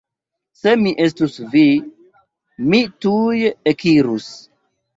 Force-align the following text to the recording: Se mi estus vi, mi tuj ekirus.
Se 0.61 0.71
mi 0.85 0.93
estus 1.07 1.35
vi, 1.51 1.67
mi 2.73 2.81
tuj 3.07 3.47
ekirus. 3.77 4.31